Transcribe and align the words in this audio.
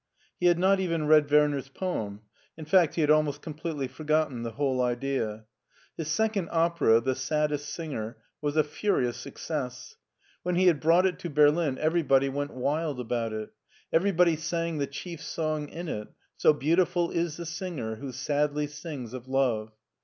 He 0.39 0.47
had 0.47 0.57
not 0.57 0.79
even 0.79 1.05
read 1.05 1.29
Werner's 1.29 1.69
poem; 1.69 2.21
in 2.57 2.65
fact 2.65 2.95
he 2.95 3.01
had 3.01 3.11
almost 3.11 3.43
completely 3.43 3.87
forgotten 3.87 4.41
the 4.41 4.53
whole 4.53 4.81
idea* 4.81 5.45
His 5.95 6.07
second 6.07 6.49
opera," 6.51 6.99
The 7.01 7.13
Saddest 7.13 7.69
Singer," 7.69 8.17
was 8.41 8.57
a 8.57 8.63
furious 8.63 9.17
success. 9.17 9.97
When 10.41 10.55
he 10.55 10.65
had 10.65 10.79
brought 10.79 11.05
it 11.05 11.19
to 11.19 11.29
Berlin 11.29 11.77
everybody 11.77 12.29
went 12.29 12.55
wild 12.55 12.99
about 12.99 13.31
it 13.31 13.51
Everybody 13.93 14.37
sang 14.37 14.79
thp 14.79 14.89
chief 14.89 15.21
song 15.21 15.69
in 15.69 15.87
it— 15.87 16.07
* 16.25 16.35
"So 16.39 16.51
beautiful 16.51 17.11
is 17.11 17.37
the 17.37 17.45
singer 17.45 17.97
Who 17.97 18.11
sadly 18.11 18.65
sings 18.65 19.13
of 19.13 19.27
love." 19.27 19.71